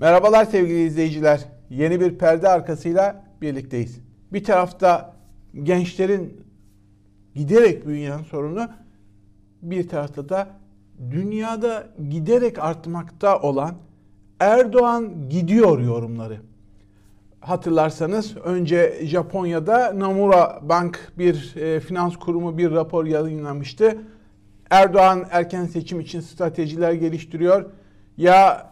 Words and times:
Merhabalar 0.00 0.44
sevgili 0.44 0.82
izleyiciler. 0.82 1.40
Yeni 1.70 2.00
bir 2.00 2.18
perde 2.18 2.48
arkasıyla 2.48 3.24
birlikteyiz. 3.42 4.00
Bir 4.32 4.44
tarafta 4.44 5.14
gençlerin 5.62 6.44
giderek 7.34 7.86
büyüyen 7.86 8.22
sorunu, 8.22 8.68
bir 9.62 9.88
tarafta 9.88 10.28
da 10.28 10.48
dünyada 11.10 11.86
giderek 12.10 12.58
artmakta 12.58 13.40
olan 13.40 13.74
Erdoğan 14.40 15.28
gidiyor 15.28 15.80
yorumları. 15.80 16.40
Hatırlarsanız 17.40 18.36
önce 18.36 18.98
Japonya'da 19.02 19.92
Nomura 19.92 20.60
Bank 20.62 21.12
bir 21.18 21.56
e, 21.56 21.80
finans 21.80 22.16
kurumu 22.16 22.58
bir 22.58 22.70
rapor 22.70 23.06
yayınlamıştı. 23.06 23.98
Erdoğan 24.70 25.24
erken 25.30 25.64
seçim 25.64 26.00
için 26.00 26.20
stratejiler 26.20 26.92
geliştiriyor. 26.92 27.70
Ya 28.16 28.70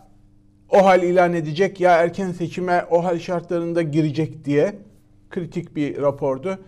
o 0.68 0.84
hal 0.84 1.02
ilan 1.02 1.34
edecek 1.34 1.80
ya 1.80 1.96
erken 1.96 2.32
seçime 2.32 2.84
o 2.90 3.04
hal 3.04 3.18
şartlarında 3.18 3.82
girecek 3.82 4.44
diye 4.44 4.74
kritik 5.30 5.76
bir 5.76 6.02
rapordu. 6.02 6.58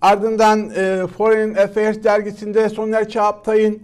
Ardından 0.00 0.70
e, 0.70 1.06
Foreign 1.06 1.54
Affairs 1.54 2.04
dergisinde 2.04 2.68
Soner 2.68 3.08
Çağaptay'ın 3.08 3.82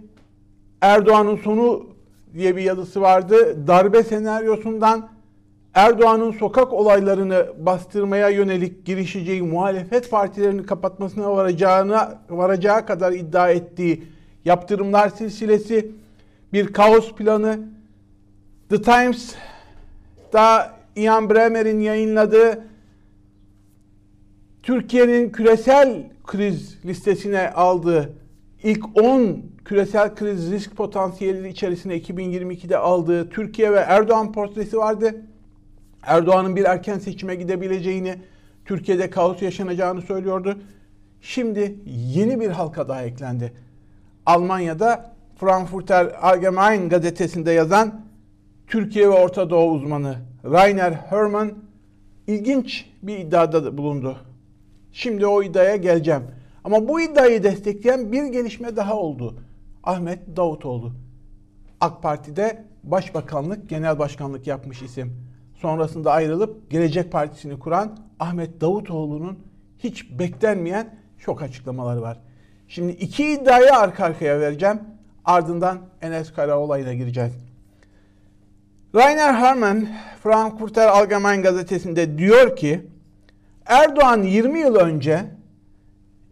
Erdoğan'ın 0.81 1.35
sonu 1.35 1.87
diye 2.33 2.55
bir 2.55 2.61
yazısı 2.61 3.01
vardı. 3.01 3.67
Darbe 3.67 4.03
senaryosundan 4.03 5.09
Erdoğan'ın 5.73 6.31
sokak 6.31 6.73
olaylarını 6.73 7.47
bastırmaya 7.59 8.29
yönelik 8.29 8.85
girişeceği 8.85 9.41
muhalefet 9.41 10.11
partilerini 10.11 10.65
kapatmasına 10.65 11.35
varacağına 11.35 12.19
varacağı 12.29 12.85
kadar 12.85 13.11
iddia 13.11 13.49
ettiği 13.49 14.03
yaptırımlar 14.45 15.09
silsilesi, 15.09 15.91
bir 16.53 16.73
kaos 16.73 17.13
planı, 17.13 17.59
The 18.69 18.81
Times 18.81 19.35
da 20.33 20.73
Ian 20.95 21.29
Bremer'in 21.29 21.79
yayınladığı 21.79 22.63
Türkiye'nin 24.63 25.29
küresel 25.29 26.11
kriz 26.23 26.85
listesine 26.85 27.49
aldığı 27.49 28.13
ilk 28.63 29.01
10 29.03 29.43
küresel 29.65 30.15
kriz 30.15 30.51
risk 30.51 30.75
potansiyeli 30.75 31.49
içerisinde 31.49 31.99
2022'de 31.99 32.77
aldığı 32.77 33.29
Türkiye 33.29 33.71
ve 33.71 33.79
Erdoğan 33.79 34.31
portresi 34.31 34.77
vardı. 34.77 35.15
Erdoğan'ın 36.03 36.55
bir 36.55 36.65
erken 36.65 36.99
seçime 36.99 37.35
gidebileceğini, 37.35 38.15
Türkiye'de 38.65 39.09
kaos 39.09 39.41
yaşanacağını 39.41 40.01
söylüyordu. 40.01 40.57
Şimdi 41.21 41.75
yeni 41.85 42.39
bir 42.39 42.49
halka 42.49 42.87
daha 42.87 43.03
eklendi. 43.03 43.53
Almanya'da 44.25 45.13
Frankfurter 45.39 46.11
Allgemein 46.21 46.89
gazetesinde 46.89 47.51
yazan 47.51 48.01
Türkiye 48.67 49.09
ve 49.09 49.13
Orta 49.13 49.49
Doğu 49.49 49.71
uzmanı 49.71 50.15
Rainer 50.45 50.91
Hermann 50.91 51.53
ilginç 52.27 52.85
bir 53.03 53.17
iddiada 53.17 53.77
bulundu. 53.77 54.17
Şimdi 54.91 55.25
o 55.25 55.43
iddiaya 55.43 55.75
geleceğim. 55.75 56.23
Ama 56.63 56.87
bu 56.87 57.01
iddiayı 57.01 57.43
destekleyen 57.43 58.11
bir 58.11 58.23
gelişme 58.23 58.75
daha 58.75 58.97
oldu. 58.97 59.35
Ahmet 59.83 60.37
Davutoğlu. 60.37 60.91
AK 61.81 62.03
Parti'de 62.03 62.63
başbakanlık, 62.83 63.69
genel 63.69 63.99
başkanlık 63.99 64.47
yapmış 64.47 64.81
isim. 64.81 65.13
Sonrasında 65.55 66.11
ayrılıp 66.11 66.71
Gelecek 66.71 67.11
Partisi'ni 67.11 67.59
kuran 67.59 67.97
Ahmet 68.19 68.61
Davutoğlu'nun 68.61 69.39
hiç 69.79 70.19
beklenmeyen 70.19 70.95
şok 71.17 71.41
açıklamaları 71.41 72.01
var. 72.01 72.19
Şimdi 72.67 72.91
iki 72.91 73.33
iddiayı 73.33 73.73
arka 73.73 74.05
arkaya 74.05 74.39
vereceğim. 74.39 74.79
Ardından 75.25 75.77
Enes 76.01 76.33
Karaoğlay'la 76.33 76.93
gireceğiz. 76.93 77.33
Rainer 78.95 79.33
Harman 79.33 79.87
Frankfurter 80.23 80.87
Allgemein 80.87 81.41
gazetesinde 81.41 82.17
diyor 82.17 82.55
ki 82.55 82.81
Erdoğan 83.65 84.23
20 84.23 84.59
yıl 84.59 84.75
önce 84.75 85.25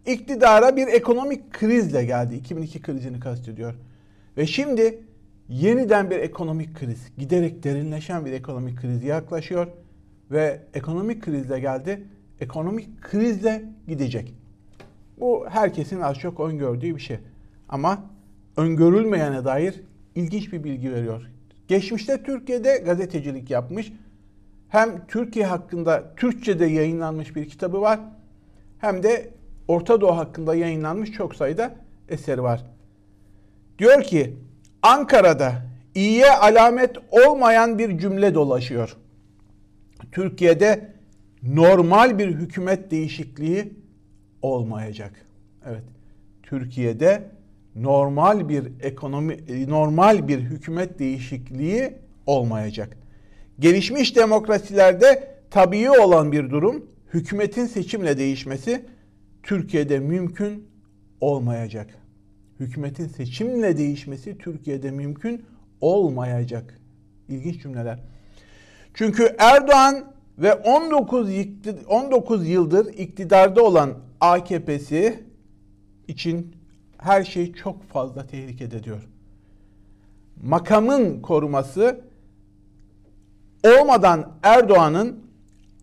iktidara 0.06 0.76
bir 0.76 0.86
ekonomik 0.86 1.52
krizle 1.52 2.04
geldi. 2.04 2.34
2002 2.34 2.82
krizini 2.82 3.20
kastediyor. 3.20 3.74
Ve 4.36 4.46
şimdi 4.46 4.98
yeniden 5.48 6.10
bir 6.10 6.16
ekonomik 6.16 6.76
kriz, 6.76 7.08
giderek 7.18 7.64
derinleşen 7.64 8.26
bir 8.26 8.32
ekonomik 8.32 8.80
kriz 8.80 9.04
yaklaşıyor 9.04 9.66
ve 10.30 10.60
ekonomik 10.74 11.22
krizle 11.22 11.60
geldi. 11.60 12.02
Ekonomik 12.40 13.02
krizle 13.02 13.62
gidecek. 13.88 14.34
Bu 15.20 15.46
herkesin 15.48 16.00
az 16.00 16.16
çok 16.16 16.40
öngördüğü 16.40 16.96
bir 16.96 17.00
şey. 17.00 17.18
Ama 17.68 18.04
öngörülmeyene 18.56 19.44
dair 19.44 19.80
ilginç 20.14 20.52
bir 20.52 20.64
bilgi 20.64 20.92
veriyor. 20.92 21.31
Geçmişte 21.72 22.22
Türkiye'de 22.22 22.76
gazetecilik 22.76 23.50
yapmış. 23.50 23.92
Hem 24.68 25.06
Türkiye 25.06 25.46
hakkında 25.46 26.14
Türkçe'de 26.16 26.66
yayınlanmış 26.66 27.36
bir 27.36 27.48
kitabı 27.48 27.80
var. 27.80 28.00
Hem 28.78 29.02
de 29.02 29.30
Orta 29.68 30.00
Doğu 30.00 30.16
hakkında 30.16 30.54
yayınlanmış 30.54 31.12
çok 31.12 31.34
sayıda 31.34 31.74
eseri 32.08 32.42
var. 32.42 32.64
Diyor 33.78 34.02
ki 34.02 34.36
Ankara'da 34.82 35.52
iyiye 35.94 36.30
alamet 36.30 36.96
olmayan 37.10 37.78
bir 37.78 37.98
cümle 37.98 38.34
dolaşıyor. 38.34 38.96
Türkiye'de 40.12 40.92
normal 41.42 42.18
bir 42.18 42.28
hükümet 42.28 42.90
değişikliği 42.90 43.72
olmayacak. 44.42 45.26
Evet. 45.66 45.84
Türkiye'de 46.42 47.22
normal 47.76 48.48
bir 48.48 48.72
ekonomi 48.80 49.36
normal 49.68 50.28
bir 50.28 50.38
hükümet 50.38 50.98
değişikliği 50.98 51.94
olmayacak. 52.26 52.96
Gelişmiş 53.58 54.16
demokrasilerde 54.16 55.38
tabii 55.50 55.90
olan 55.90 56.32
bir 56.32 56.50
durum 56.50 56.86
hükümetin 57.14 57.66
seçimle 57.66 58.18
değişmesi 58.18 58.84
Türkiye'de 59.42 59.98
mümkün 59.98 60.68
olmayacak. 61.20 61.90
Hükümetin 62.60 63.08
seçimle 63.08 63.78
değişmesi 63.78 64.38
Türkiye'de 64.38 64.90
mümkün 64.90 65.44
olmayacak. 65.80 66.80
İlginç 67.28 67.62
cümleler. 67.62 67.98
Çünkü 68.94 69.36
Erdoğan 69.38 70.04
ve 70.38 70.54
19 70.54 71.30
19 71.88 72.48
yıldır 72.48 72.94
iktidarda 72.94 73.62
olan 73.62 73.98
AKP'si 74.20 75.24
için 76.08 76.56
her 77.02 77.24
şey 77.24 77.52
çok 77.52 77.82
fazla 77.82 78.26
tehlikede 78.26 78.84
diyor. 78.84 79.08
Makamın 80.42 81.20
koruması 81.20 82.00
olmadan 83.64 84.32
Erdoğan'ın 84.42 85.20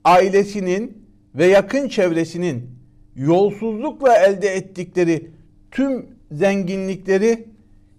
ailesinin 0.03 1.05
ve 1.35 1.45
yakın 1.45 1.87
çevresinin 1.89 2.69
yolsuzlukla 3.15 4.17
elde 4.17 4.47
ettikleri 4.47 5.31
tüm 5.71 6.05
zenginlikleri 6.31 7.47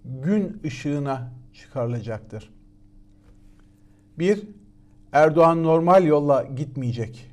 gün 0.04 0.60
ışığına 0.64 1.32
çıkarılacaktır. 1.54 2.50
Bir, 4.18 4.42
Erdoğan 5.12 5.62
normal 5.62 6.04
yolla 6.04 6.42
gitmeyecek. 6.42 7.30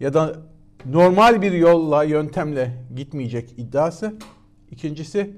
Ya 0.00 0.14
da 0.14 0.36
normal 0.86 1.42
bir 1.42 1.52
yolla, 1.52 2.04
yöntemle 2.04 2.84
gitmeyecek 2.96 3.54
iddiası. 3.56 4.14
İkincisi 4.70 5.30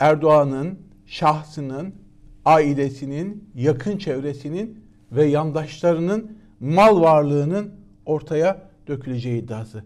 Erdoğan'ın 0.00 0.78
şahsının, 1.06 1.94
ailesinin, 2.44 3.50
yakın 3.54 3.98
çevresinin 3.98 4.84
ve 5.12 5.24
yandaşlarının 5.24 6.38
mal 6.60 7.00
varlığının 7.00 7.74
ortaya 8.06 8.68
döküleceği 8.86 9.42
iddiası. 9.42 9.84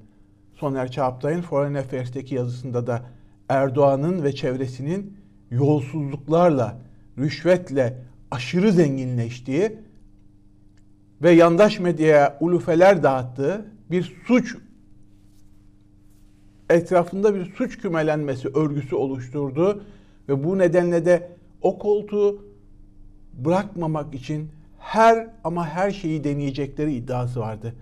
Soner 0.55 0.91
Çağaptay'ın 0.91 1.43
Foreign 1.43 1.75
Affairs'teki 1.75 2.35
yazısında 2.35 2.87
da 2.87 3.03
Erdoğan'ın 3.49 4.23
ve 4.23 4.35
çevresinin 4.35 5.17
yolsuzluklarla, 5.51 6.79
rüşvetle 7.19 7.99
aşırı 8.31 8.73
zenginleştiği 8.73 9.79
ve 11.23 11.31
yandaş 11.31 11.79
medyaya 11.79 12.39
ulufeler 12.41 13.03
dağıttığı 13.03 13.65
bir 13.91 14.17
suç 14.27 14.57
etrafında 16.71 17.35
bir 17.35 17.55
suç 17.55 17.79
kümelenmesi 17.79 18.49
örgüsü 18.49 18.97
oluşturdu 18.97 19.85
ve 20.29 20.45
bu 20.45 20.59
nedenle 20.59 21.05
de 21.05 21.29
o 21.63 21.79
koltuğu 21.79 22.45
bırakmamak 23.33 24.15
için 24.15 24.51
her 24.79 25.29
ama 25.45 25.69
her 25.69 25.91
şeyi 25.91 26.25
deneyecekleri 26.25 26.95
iddiası 26.95 27.41
vardı. 27.41 27.75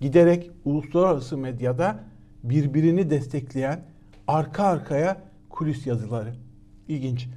Giderek 0.00 0.50
uluslararası 0.64 1.38
medyada 1.38 1.98
birbirini 2.44 3.10
destekleyen 3.10 3.80
arka 4.28 4.64
arkaya 4.64 5.20
kulis 5.50 5.86
yazıları. 5.86 6.34
İlginç. 6.88 7.28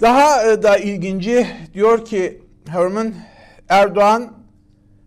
Daha 0.00 0.52
e, 0.52 0.62
da 0.62 0.76
ilginci 0.76 1.46
diyor 1.74 2.04
ki 2.04 2.42
Herman 2.70 3.14
Erdoğan 3.68 4.32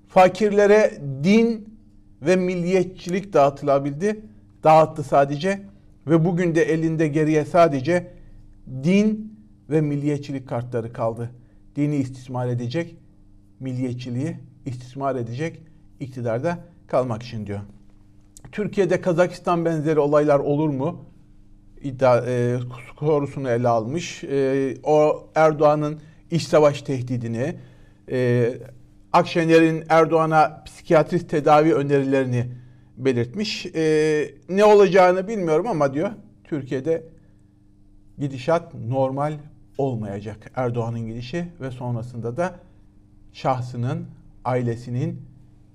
fakirlere 0.07 1.01
din 1.23 1.77
ve 2.21 2.35
milliyetçilik 2.35 3.33
dağıtılabildi. 3.33 4.21
Dağıttı 4.63 5.03
sadece 5.03 5.61
ve 6.07 6.25
bugün 6.25 6.55
de 6.55 6.63
elinde 6.63 7.07
geriye 7.07 7.45
sadece 7.45 8.11
din 8.83 9.39
ve 9.69 9.81
milliyetçilik 9.81 10.49
kartları 10.49 10.93
kaldı. 10.93 11.31
Dini 11.75 11.95
istismar 11.95 12.47
edecek, 12.47 12.95
milliyetçiliği 13.59 14.37
istismar 14.65 15.15
edecek 15.15 15.61
iktidarda 15.99 16.59
kalmak 16.87 17.23
için 17.23 17.47
diyor. 17.47 17.59
Türkiye'de 18.51 19.01
Kazakistan 19.01 19.65
benzeri 19.65 19.99
olaylar 19.99 20.39
olur 20.39 20.69
mu? 20.69 21.05
İddia 21.81 22.25
e, 22.27 22.57
sorusunu 22.99 23.49
ele 23.49 23.67
almış. 23.67 24.23
E, 24.23 24.75
o 24.83 25.27
Erdoğan'ın 25.35 25.99
iç 26.33 26.43
savaş 26.43 26.81
tehdidini, 26.81 27.55
e, 28.11 28.49
Akşener'in 29.13 29.83
Erdoğan'a 29.89 30.63
psikiyatrist 30.63 31.29
tedavi 31.29 31.73
önerilerini 31.73 32.45
belirtmiş. 32.97 33.65
E, 33.65 34.35
ne 34.49 34.65
olacağını 34.65 35.27
bilmiyorum 35.27 35.67
ama 35.67 35.93
diyor 35.93 36.11
Türkiye'de 36.43 37.03
gidişat 38.17 38.73
normal 38.73 39.33
olmayacak. 39.77 40.51
Erdoğan'ın 40.55 41.07
gidişi 41.07 41.45
ve 41.61 41.71
sonrasında 41.71 42.37
da 42.37 42.59
şahsının, 43.33 44.07
ailesinin, 44.45 45.21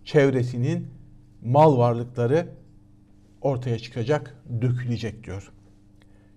çevresinin 0.05 0.87
mal 1.43 1.79
varlıkları 1.79 2.49
ortaya 3.41 3.79
çıkacak, 3.79 4.35
dökülecek 4.63 5.25
diyor. 5.25 5.53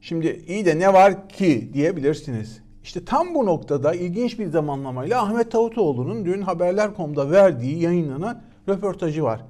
Şimdi 0.01 0.43
iyi 0.47 0.65
de 0.65 0.79
ne 0.79 0.93
var 0.93 1.29
ki 1.29 1.69
diyebilirsiniz. 1.73 2.61
İşte 2.83 3.05
tam 3.05 3.35
bu 3.35 3.45
noktada 3.45 3.93
ilginç 3.93 4.39
bir 4.39 4.47
zamanlamayla 4.47 5.23
Ahmet 5.23 5.53
Davutoğlu'nun 5.53 6.25
dün 6.25 6.41
Haberler.com'da 6.41 7.31
verdiği 7.31 7.81
yayınlanan 7.81 8.41
röportajı 8.69 9.23
var. 9.23 9.41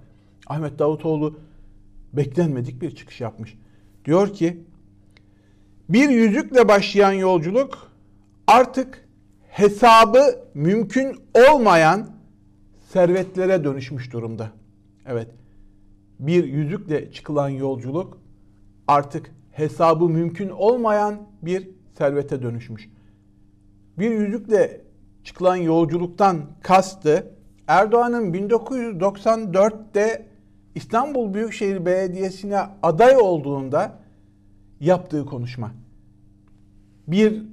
Ahmet 0.48 0.80
Davutoğlu 0.80 1.40
beklenmedik 2.14 2.82
bir 2.82 2.96
çıkış 2.96 3.22
yapmış. 3.22 3.58
Diyor 4.06 4.34
ki 4.34 4.64
bir 5.90 6.10
yüzükle 6.10 6.68
başlayan 6.68 7.12
yolculuk 7.12 7.92
artık 8.48 9.08
hesabı 9.48 10.40
mümkün 10.54 11.16
olmayan 11.50 12.10
servetlere 12.90 13.64
dönüşmüş 13.64 14.14
durumda. 14.14 14.52
Evet. 15.06 15.28
Bir 16.20 16.44
yüzükle 16.44 17.12
çıkılan 17.12 17.50
yolculuk 17.50 18.18
artık 18.88 19.32
hesabı 19.52 20.10
mümkün 20.10 20.50
olmayan 20.50 21.16
bir 21.42 21.70
servete 21.98 22.42
dönüşmüş. 22.42 22.90
Bir 24.02 24.12
yüzükle 24.12 24.82
çıkılan 25.24 25.56
yolculuktan 25.56 26.42
kastı 26.62 27.34
Erdoğan'ın 27.68 28.34
1994'te 28.34 30.26
İstanbul 30.76 31.34
Büyükşehir 31.34 31.86
Belediyesi'ne 31.86 32.60
aday 32.84 33.18
olduğunda 33.18 34.00
yaptığı 34.80 35.26
konuşma. 35.26 35.72
Bir 37.08 37.44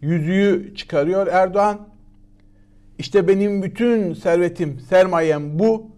yüzüğü 0.00 0.74
çıkarıyor 0.76 1.26
Erdoğan. 1.26 1.88
İşte 2.98 3.28
benim 3.28 3.62
bütün 3.62 4.14
servetim, 4.14 4.80
sermayem 4.80 5.58
bu. 5.58 5.90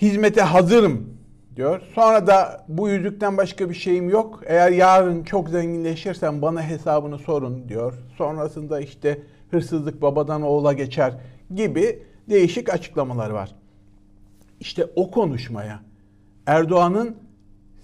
Hizmete 0.00 0.42
hazırım 0.42 1.17
diyor. 1.58 1.82
Sonra 1.94 2.26
da 2.26 2.64
bu 2.68 2.88
yüzükten 2.88 3.36
başka 3.36 3.70
bir 3.70 3.74
şeyim 3.74 4.10
yok. 4.10 4.40
Eğer 4.46 4.70
yarın 4.70 5.22
çok 5.24 5.48
zenginleşirsem 5.48 6.42
bana 6.42 6.62
hesabını 6.62 7.18
sorun 7.18 7.68
diyor. 7.68 7.94
Sonrasında 8.18 8.80
işte 8.80 9.22
hırsızlık 9.50 10.02
babadan 10.02 10.42
oğula 10.42 10.72
geçer 10.72 11.14
gibi 11.54 12.02
değişik 12.28 12.74
açıklamalar 12.74 13.30
var. 13.30 13.54
İşte 14.60 14.86
o 14.96 15.10
konuşmaya 15.10 15.80
Erdoğan'ın 16.46 17.16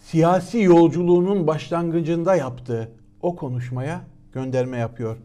siyasi 0.02 0.58
yolculuğunun 0.58 1.46
başlangıcında 1.46 2.36
yaptığı 2.36 2.92
o 3.22 3.36
konuşmaya 3.36 4.00
gönderme 4.32 4.76
yapıyor. 4.76 5.16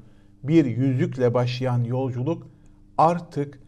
Bir 0.44 0.66
yüzükle 0.66 1.34
başlayan 1.34 1.84
yolculuk 1.84 2.48
artık 2.98 3.60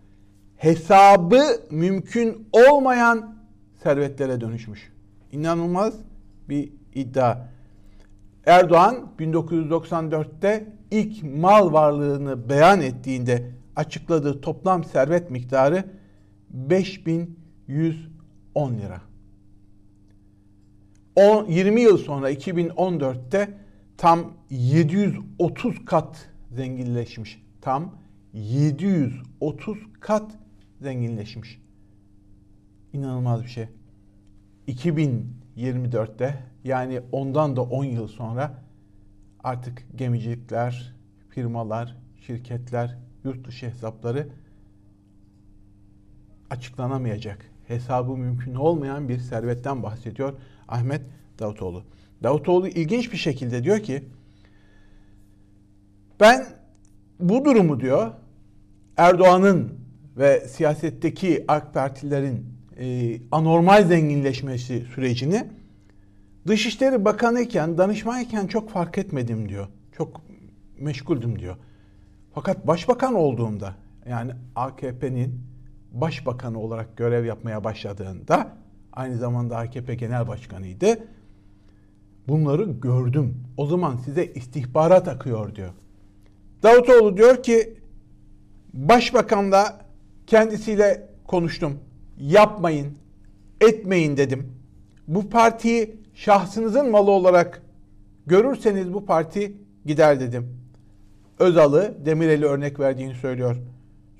hesabı 0.58 1.44
mümkün 1.72 2.48
olmayan 2.52 3.41
servetlere 3.84 4.42
dönüşmüş. 4.42 4.92
İnanılmaz 5.32 5.94
bir 6.50 6.74
iddia. 6.94 7.38
Erdoğan 8.46 9.12
1994'te 9.20 10.74
ilk 10.92 11.24
mal 11.24 11.74
varlığını 11.74 12.50
beyan 12.50 12.82
ettiğinde 12.82 13.52
açıkladığı 13.76 14.42
toplam 14.42 14.84
servet 14.84 15.32
miktarı 15.32 15.86
5110 16.50 18.78
lira. 18.78 19.02
10, 21.16 21.46
20 21.46 21.82
yıl 21.82 21.98
sonra 21.98 22.32
2014'te 22.32 23.58
tam 23.98 24.34
730 24.50 25.86
kat 25.86 26.30
zenginleşmiş. 26.52 27.44
Tam 27.62 27.96
730 28.34 29.78
kat 30.00 30.32
zenginleşmiş. 30.82 31.62
İnanılmaz 32.94 33.44
bir 33.44 33.50
şey. 33.50 33.68
2024'te 34.68 36.44
yani 36.64 37.02
ondan 37.12 37.56
da 37.56 37.62
10 37.62 37.84
yıl 37.84 38.08
sonra 38.08 38.64
artık 39.44 39.86
gemicilikler, 39.96 40.96
firmalar, 41.30 41.98
şirketler, 42.18 42.98
yurt 43.24 43.48
dışı 43.48 43.66
hesapları 43.66 44.28
açıklanamayacak, 46.50 47.46
hesabı 47.68 48.18
mümkün 48.18 48.56
olmayan 48.56 49.10
bir 49.10 49.20
servetten 49.20 49.84
bahsediyor 49.84 50.34
Ahmet 50.68 51.02
Davutoğlu. 51.40 51.84
Davutoğlu 52.24 52.68
ilginç 52.68 53.12
bir 53.12 53.18
şekilde 53.18 53.64
diyor 53.64 53.80
ki 53.80 54.04
ben 56.20 56.46
bu 57.20 57.46
durumu 57.46 57.80
diyor 57.80 58.12
Erdoğan'ın 58.98 59.80
ve 60.18 60.48
siyasetteki 60.48 61.46
AK 61.48 61.74
Partilerin 61.74 62.61
e, 62.82 63.18
anormal 63.32 63.88
zenginleşmesi 63.88 64.86
sürecini 64.96 65.48
Dışişleri 66.48 67.06
Bakanı 67.06 67.42
iken, 67.42 67.78
danışman 67.78 68.22
iken 68.22 68.48
çok 68.48 68.70
fark 68.70 68.98
etmedim 68.98 69.50
diyor. 69.50 69.68
Çok 69.98 70.22
meşguldüm 70.80 71.40
diyor. 71.40 71.56
Fakat 72.34 72.68
başbakan 72.68 73.14
olduğumda 73.14 73.76
yani 74.10 74.32
AKP'nin 74.56 75.42
başbakanı 75.92 76.60
olarak 76.60 76.98
görev 76.98 77.26
yapmaya 77.26 77.64
başladığında 77.64 78.48
aynı 78.94 79.18
zamanda 79.18 79.58
AKP 79.58 79.96
genel 79.96 80.28
başkanıydı. 80.28 81.08
Bunları 82.28 82.64
gördüm. 82.64 83.44
O 83.58 83.68
zaman 83.68 83.98
size 83.98 84.26
istihbarat 84.26 85.08
akıyor 85.08 85.56
diyor. 85.56 85.74
Davutoğlu 86.64 87.18
diyor 87.18 87.44
ki 87.44 87.78
başbakanla 88.74 89.86
kendisiyle 90.28 91.10
konuştum. 91.28 91.80
Yapmayın, 92.22 92.88
etmeyin 93.62 94.18
dedim. 94.18 94.54
Bu 95.08 95.30
partiyi 95.30 95.96
şahsınızın 96.14 96.92
malı 96.92 97.12
olarak 97.12 97.62
görürseniz 98.28 98.94
bu 98.94 99.06
parti 99.06 99.54
gider 99.86 100.20
dedim. 100.20 100.58
Özal'ı 101.40 101.94
Demirel'i 102.06 102.46
örnek 102.46 102.80
verdiğini 102.80 103.14
söylüyor. 103.14 103.58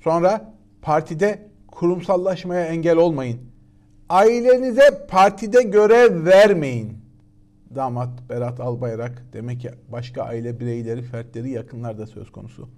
Sonra 0.04 0.54
partide 0.82 1.48
kurumsallaşmaya 1.70 2.66
engel 2.66 2.96
olmayın. 2.96 3.38
Ailenize 4.08 5.06
partide 5.10 5.62
görev 5.62 6.24
vermeyin. 6.24 6.98
Damat 7.74 8.08
Berat 8.28 8.60
Albayrak 8.60 9.22
demek 9.32 9.60
ki 9.60 9.70
başka 9.88 10.22
aile 10.22 10.60
bireyleri, 10.60 11.02
fertleri, 11.02 11.50
yakınlar 11.50 11.98
da 11.98 12.06
söz 12.06 12.32
konusu. 12.32 12.68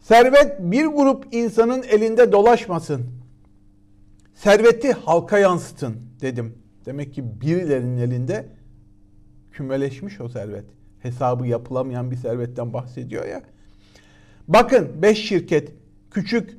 Servet 0.00 0.60
bir 0.60 0.86
grup 0.86 1.34
insanın 1.34 1.82
elinde 1.82 2.32
dolaşmasın. 2.32 3.23
Serveti 4.34 4.92
halka 4.92 5.38
yansıtın 5.38 5.96
dedim. 6.20 6.54
Demek 6.86 7.14
ki 7.14 7.40
birilerinin 7.40 7.98
elinde 7.98 8.46
kümeleşmiş 9.52 10.20
o 10.20 10.28
servet. 10.28 10.64
Hesabı 11.02 11.46
yapılamayan 11.46 12.10
bir 12.10 12.16
servetten 12.16 12.72
bahsediyor 12.72 13.26
ya. 13.26 13.42
Bakın 14.48 15.02
5 15.02 15.28
şirket, 15.28 15.72
küçük 16.10 16.58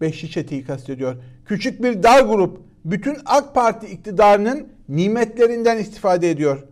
5 0.00 0.30
çeteyi 0.30 0.64
kastediyor. 0.64 1.16
Küçük 1.46 1.82
bir 1.82 2.02
dar 2.02 2.24
grup 2.24 2.60
bütün 2.84 3.16
AK 3.26 3.54
Parti 3.54 3.86
iktidarının 3.86 4.68
nimetlerinden 4.88 5.78
istifade 5.78 6.30
ediyor. 6.30 6.64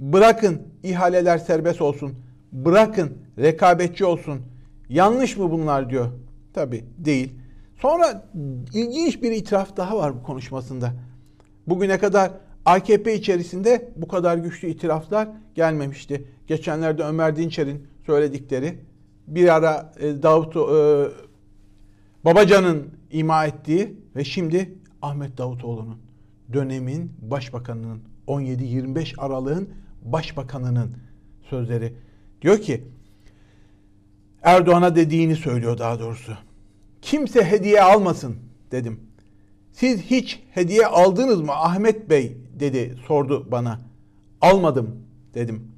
Bırakın 0.00 0.62
ihaleler 0.82 1.38
serbest 1.38 1.82
olsun. 1.82 2.14
Bırakın 2.52 3.18
rekabetçi 3.38 4.04
olsun. 4.04 4.40
Yanlış 4.88 5.36
mı 5.36 5.50
bunlar 5.50 5.90
diyor. 5.90 6.08
Tabi 6.54 6.84
değil. 6.98 7.32
Sonra 7.82 8.24
ilginç 8.74 9.22
bir 9.22 9.32
itiraf 9.32 9.76
daha 9.76 9.96
var 9.96 10.14
bu 10.16 10.22
konuşmasında. 10.22 10.92
Bugüne 11.66 11.98
kadar 11.98 12.32
AKP 12.64 13.14
içerisinde 13.14 13.92
bu 13.96 14.08
kadar 14.08 14.36
güçlü 14.36 14.68
itiraflar 14.68 15.28
gelmemişti. 15.54 16.24
Geçenlerde 16.46 17.02
Ömer 17.02 17.36
Dinçer'in 17.36 17.86
söyledikleri 18.06 18.78
bir 19.26 19.54
ara 19.54 19.92
e, 20.00 20.22
Davut 20.22 20.56
e, 20.56 20.60
Babacan'ın 22.24 22.90
ima 23.10 23.46
ettiği 23.46 23.96
ve 24.16 24.24
şimdi 24.24 24.74
Ahmet 25.02 25.38
Davutoğlu'nun 25.38 25.98
dönemin 26.52 27.12
başbakanının 27.22 28.02
17-25 28.26 29.20
Aralık'ın 29.20 29.68
başbakanının 30.02 30.96
sözleri. 31.50 31.94
Diyor 32.42 32.58
ki 32.58 32.84
Erdoğan'a 34.42 34.96
dediğini 34.96 35.36
söylüyor 35.36 35.78
daha 35.78 36.00
doğrusu. 36.00 36.32
Kimse 37.02 37.44
hediye 37.44 37.82
almasın 37.82 38.36
dedim. 38.70 39.00
Siz 39.72 40.00
hiç 40.00 40.42
hediye 40.50 40.86
aldınız 40.86 41.40
mı 41.40 41.52
Ahmet 41.52 42.10
Bey 42.10 42.36
dedi 42.60 42.96
sordu 43.06 43.48
bana. 43.50 43.80
Almadım 44.40 44.96
dedim. 45.34 45.72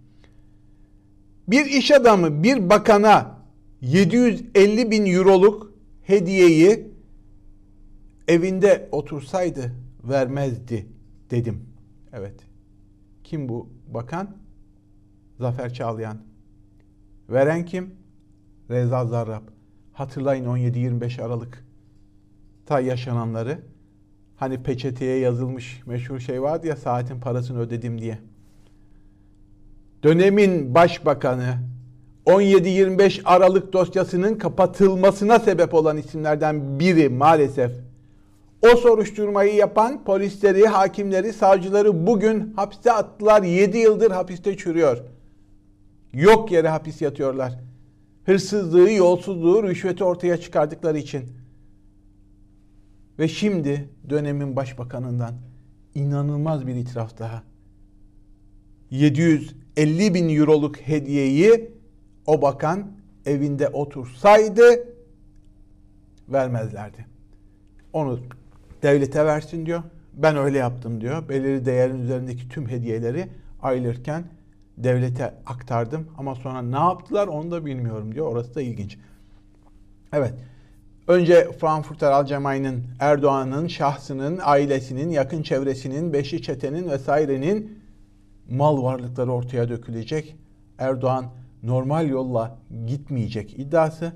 Bir 1.49 1.67
iş 1.67 1.91
adamı 1.91 2.43
bir 2.43 2.71
bakana 2.71 3.39
750 3.81 4.91
bin 4.91 5.07
euroluk 5.07 5.73
hediyeyi 6.03 6.89
evinde 8.29 8.89
otursaydı 8.93 9.73
vermezdi 10.05 10.87
dedim. 11.31 11.67
Evet. 12.13 12.35
Kim 13.25 13.49
bu 13.49 13.69
bakan? 13.95 14.37
Zafer 15.39 15.75
Çağlayan. 15.75 16.19
Veren 17.29 17.65
kim? 17.65 17.95
Reza 18.71 19.07
Zarrab. 19.07 19.43
Hatırlayın 19.95 20.45
17-25 20.45 21.23
Aralık 21.23 21.65
ta 22.67 22.81
yaşananları. 22.81 23.59
Hani 24.37 24.63
peçeteye 24.63 25.19
yazılmış 25.19 25.83
meşhur 25.87 26.19
şey 26.19 26.43
vardı 26.43 26.67
ya 26.67 26.77
saatin 26.77 27.21
parasını 27.21 27.61
ödedim 27.61 28.01
diye. 28.01 28.19
Dönemin 30.03 30.75
başbakanı 30.75 31.59
17-25 32.27 33.23
Aralık 33.25 33.73
dosyasının 33.73 34.35
kapatılmasına 34.35 35.39
sebep 35.39 35.75
olan 35.75 35.97
isimlerden 35.97 36.81
biri 36.81 37.09
maalesef. 37.09 37.73
O 38.63 38.77
soruşturmayı 38.77 39.55
yapan 39.55 40.05
polisleri, 40.05 40.67
hakimleri, 40.67 41.33
savcıları 41.33 42.07
bugün 42.07 42.53
hapiste 42.57 42.93
attılar. 42.93 43.43
7 43.43 43.79
yıldır 43.79 44.11
hapiste 44.11 44.57
çürüyor. 44.57 44.99
Yok 46.13 46.53
yere 46.53 46.69
hapis 46.69 47.03
yatıyorlar. 47.03 47.53
Hırsızlığı, 48.27 48.91
yolsuzluğu, 48.91 49.63
rüşveti 49.63 50.05
ortaya 50.05 50.37
çıkardıkları 50.37 50.99
için. 50.99 51.25
Ve 53.19 53.29
şimdi 53.29 53.89
dönemin 54.11 54.57
başbakanından 54.57 55.35
inanılmaz 55.95 56.67
bir 56.67 56.75
itiraf 56.75 57.19
daha. 57.19 57.43
750 58.91 60.15
bin 60.15 60.37
euroluk 60.37 60.77
hediyeyi 60.77 61.71
o 62.27 62.43
bakan 62.43 62.93
evinde 63.27 63.69
otursaydı 63.69 64.89
vermezlerdi. 66.29 67.07
Onu 67.93 68.21
devlete 68.83 69.25
versin 69.25 69.67
diyor. 69.67 69.83
Ben 70.15 70.37
öyle 70.37 70.59
yaptım 70.59 71.01
diyor. 71.01 71.29
Belirli 71.29 71.65
değerin 71.65 72.03
üzerindeki 72.03 72.49
tüm 72.49 72.69
hediyeleri 72.69 73.29
ayrılırken 73.63 74.25
devlete 74.79 75.35
aktardım 75.47 76.09
ama 76.19 76.35
sonra 76.35 76.63
ne 76.63 76.77
yaptılar 76.77 77.27
onu 77.27 77.51
da 77.51 77.67
bilmiyorum 77.67 78.15
diyor. 78.15 78.27
Orası 78.27 78.55
da 78.55 78.63
ilginç. 78.63 78.99
Evet. 80.13 80.35
Önce 81.09 81.53
Frankfurter 81.61 82.11
Allgemein'in 82.11 82.85
Erdoğan'ın 83.01 83.67
şahsının, 83.67 84.41
ailesinin, 84.43 85.11
yakın 85.11 85.43
çevresinin, 85.43 86.13
beşi 86.13 86.43
çetenin 86.43 86.91
vesairenin 86.91 87.79
mal 88.51 88.83
varlıkları 88.83 89.33
ortaya 89.33 89.69
dökülecek. 89.69 90.37
Erdoğan 90.79 91.27
normal 91.63 92.09
yolla 92.09 92.59
gitmeyecek 92.87 93.59
iddiası. 93.59 94.13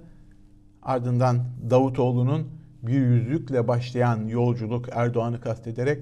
Ardından 0.83 1.45
Davutoğlu'nun 1.71 2.49
bir 2.83 2.93
yüzlükle 2.93 3.69
başlayan 3.69 4.27
yolculuk 4.27 4.89
Erdoğan'ı 4.93 5.41
kastederek 5.41 5.99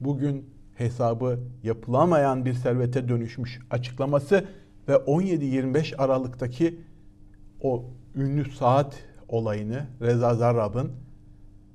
bugün 0.00 0.50
hesabı 0.78 1.38
yapılamayan 1.62 2.44
bir 2.44 2.54
servete 2.54 3.08
dönüşmüş 3.08 3.60
açıklaması 3.70 4.44
ve 4.88 4.92
17-25 4.92 5.96
Aralık'taki 5.96 6.80
o 7.62 7.84
ünlü 8.16 8.50
saat 8.50 8.94
olayını 9.28 9.86
Reza 10.02 10.34
Zarrab'ın 10.34 10.92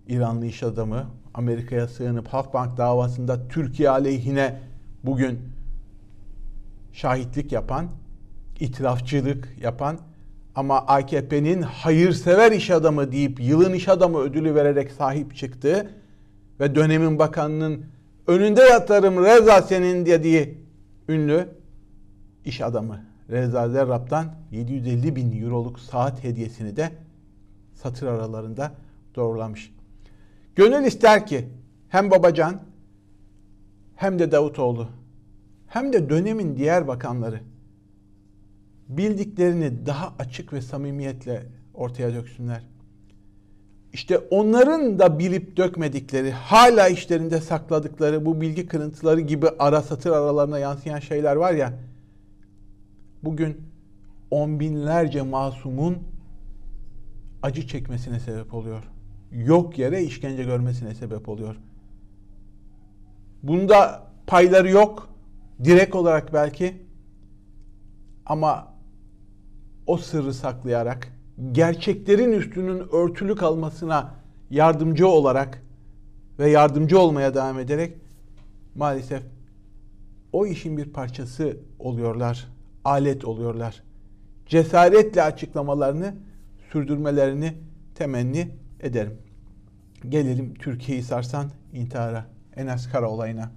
İranlı 0.08 0.46
iş 0.46 0.64
adamı 0.64 1.06
Amerika'ya 1.34 1.88
sığınıp 1.88 2.28
Halkbank 2.28 2.78
davasında 2.78 3.48
Türkiye 3.48 3.90
aleyhine 3.90 4.60
bugün 5.04 5.40
şahitlik 6.94 7.52
yapan, 7.52 7.88
itirafçılık 8.60 9.58
yapan 9.62 10.00
ama 10.56 10.78
AKP'nin 10.78 11.62
hayırsever 11.62 12.52
iş 12.52 12.72
adamı 12.72 13.12
deyip 13.12 13.40
yılın 13.40 13.74
iş 13.74 13.88
adamı 13.88 14.18
ödülü 14.18 14.56
vererek 14.56 14.92
sahip 14.92 15.36
çıktığı 15.36 15.90
ve 16.60 16.76
dönemin 16.76 17.20
bakanının 17.20 17.86
önünde 18.28 18.62
yatarım 18.62 19.24
Reza 19.24 19.62
senin 19.62 20.06
dediği 20.06 20.58
ünlü 21.10 21.48
iş 22.46 22.62
adamı 22.62 23.06
Reza 23.30 23.70
Zerrab'dan 23.70 24.36
750 24.52 25.16
bin 25.16 25.44
euroluk 25.44 25.80
saat 25.80 26.24
hediyesini 26.24 26.76
de 26.76 26.92
satır 27.74 28.08
aralarında 28.08 28.72
doğrulamış. 29.16 29.74
Gönül 30.56 30.86
ister 30.86 31.28
ki 31.28 31.50
hem 31.90 32.12
Babacan 32.12 32.62
hem 33.96 34.20
de 34.20 34.32
Davutoğlu 34.32 34.88
hem 35.68 35.94
de 35.94 36.10
dönemin 36.10 36.56
diğer 36.58 36.88
bakanları 36.88 37.42
bildiklerini 38.90 39.86
daha 39.86 40.14
açık 40.20 40.54
ve 40.54 40.62
samimiyetle 40.62 41.46
ortaya 41.74 42.14
döksünler. 42.14 42.64
İşte 43.94 44.18
onların 44.18 45.00
da 45.00 45.20
bilip 45.20 45.58
dökmedikleri, 45.58 46.32
hala 46.32 46.88
işlerinde 46.88 47.42
sakladıkları 47.42 48.26
bu 48.26 48.42
bilgi 48.42 48.68
kırıntıları 48.68 49.22
gibi 49.22 49.48
ara 49.60 49.82
satır 49.82 50.12
aralarına 50.12 50.60
yansıyan 50.60 51.00
şeyler 51.00 51.36
var 51.36 51.54
ya, 51.54 51.74
bugün 53.24 53.62
on 54.32 54.60
binlerce 54.60 55.22
masumun 55.22 55.98
acı 57.44 57.68
çekmesine 57.68 58.20
sebep 58.20 58.54
oluyor. 58.54 58.84
Yok 59.32 59.80
yere 59.80 60.04
işkence 60.04 60.44
görmesine 60.44 60.96
sebep 60.96 61.30
oluyor. 61.30 61.56
Bunda 63.44 64.08
payları 64.28 64.70
yok. 64.70 65.10
Direkt 65.64 65.96
olarak 65.96 66.34
belki. 66.34 66.82
Ama 68.26 68.68
o 69.88 69.98
sırrı 69.98 70.34
saklayarak 70.34 71.08
gerçeklerin 71.52 72.32
üstünün 72.32 72.84
örtülü 72.92 73.36
kalmasına 73.36 74.16
yardımcı 74.50 75.08
olarak 75.08 75.64
ve 76.40 76.50
yardımcı 76.50 77.00
olmaya 77.00 77.34
devam 77.34 77.60
ederek 77.60 77.98
maalesef 78.76 79.24
o 80.32 80.46
işin 80.46 80.78
bir 80.78 80.86
parçası 80.86 81.58
oluyorlar, 81.80 82.48
alet 82.84 83.26
oluyorlar. 83.26 83.84
Cesaretle 84.46 85.24
açıklamalarını 85.24 86.16
sürdürmelerini 86.72 87.54
temenni 87.96 88.50
ederim. 88.80 89.18
Gelelim 90.10 90.54
Türkiye'yi 90.54 91.04
sarsan 91.04 91.46
intihara, 91.74 92.26
Enes 92.56 92.90
Kara 92.92 93.10
olayına. 93.10 93.52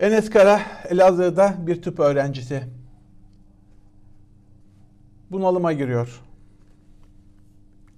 Enes 0.00 0.30
Kara 0.30 0.60
Elazığ'da 0.90 1.54
bir 1.66 1.82
tıp 1.82 1.98
öğrencisi 1.98 2.62
bunalıma 5.30 5.72
giriyor. 5.72 6.20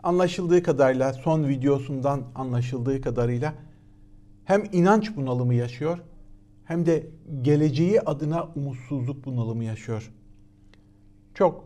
Anlaşıldığı 0.03 0.63
kadarıyla 0.63 1.13
son 1.13 1.49
videosundan 1.49 2.23
anlaşıldığı 2.35 3.01
kadarıyla 3.01 3.55
hem 4.45 4.65
inanç 4.73 5.17
bunalımı 5.17 5.55
yaşıyor 5.55 5.99
hem 6.65 6.87
de 6.87 7.07
geleceği 7.43 8.01
adına 8.01 8.49
umutsuzluk 8.57 9.25
bunalımı 9.25 9.65
yaşıyor. 9.65 10.13
Çok 11.35 11.65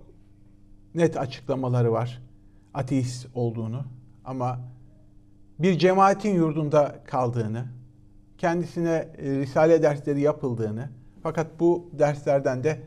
net 0.94 1.16
açıklamaları 1.16 1.92
var 1.92 2.22
ateist 2.74 3.26
olduğunu 3.34 3.82
ama 4.24 4.60
bir 5.58 5.78
cemaatin 5.78 6.34
yurdunda 6.34 7.00
kaldığını, 7.04 7.64
kendisine 8.38 9.08
e, 9.18 9.30
risale 9.30 9.82
dersleri 9.82 10.20
yapıldığını 10.20 10.88
fakat 11.22 11.60
bu 11.60 11.90
derslerden 11.92 12.64
de 12.64 12.80